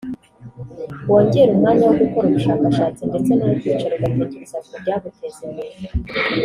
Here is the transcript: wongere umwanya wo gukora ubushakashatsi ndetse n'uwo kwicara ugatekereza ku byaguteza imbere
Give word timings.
wongere 1.09 1.49
umwanya 1.51 1.83
wo 1.89 1.95
gukora 2.01 2.25
ubushakashatsi 2.29 3.01
ndetse 3.09 3.31
n'uwo 3.33 3.55
kwicara 3.61 3.95
ugatekereza 3.97 4.57
ku 4.65 4.73
byaguteza 4.83 5.39
imbere 5.47 5.75